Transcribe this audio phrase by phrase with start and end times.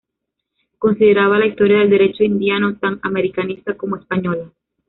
[0.79, 4.51] Consideraba la historia del derecho indiano tan americanista como española.